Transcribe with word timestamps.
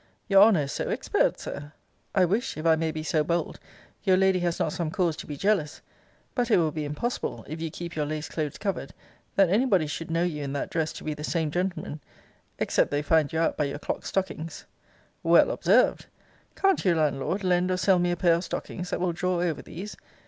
Your 0.27 0.41
Honour 0.41 0.61
is 0.63 0.71
so 0.71 0.89
expert, 0.89 1.39
Sir! 1.39 1.73
I 2.15 2.25
wish, 2.25 2.57
if 2.57 2.65
I 2.65 2.75
may 2.75 2.89
be 2.91 3.03
so 3.03 3.23
bold, 3.23 3.59
your 4.03 4.17
lady 4.17 4.39
has 4.39 4.57
not 4.57 4.73
some 4.73 4.89
cause 4.89 5.15
to 5.17 5.27
be 5.27 5.37
jealous. 5.37 5.83
But 6.33 6.49
it 6.49 6.57
will 6.57 6.71
be 6.71 6.85
impossible, 6.85 7.45
if 7.47 7.61
you 7.61 7.69
keep 7.69 7.95
your 7.95 8.07
laced 8.07 8.31
clothes 8.31 8.57
covered, 8.57 8.95
that 9.35 9.51
any 9.51 9.65
body 9.67 9.85
should 9.85 10.09
know 10.09 10.23
you 10.23 10.41
in 10.41 10.53
that 10.53 10.71
dress 10.71 10.91
to 10.93 11.03
be 11.03 11.13
the 11.13 11.23
same 11.23 11.51
gentleman 11.51 12.01
except 12.57 12.89
they 12.89 13.03
find 13.03 13.31
you 13.31 13.37
out 13.37 13.57
by 13.57 13.65
your 13.65 13.77
clocked 13.77 14.07
stockings. 14.07 14.65
Well 15.21 15.51
observed 15.51 16.07
Can't 16.55 16.83
you, 16.83 16.95
Landlord, 16.95 17.43
lend 17.43 17.69
or 17.69 17.77
sell 17.77 17.99
me 17.99 18.09
a 18.09 18.15
pair 18.17 18.33
of 18.33 18.43
stockings, 18.43 18.89
that 18.89 18.99
will 18.99 19.13
draw 19.13 19.39
over 19.43 19.61
these? 19.61 19.95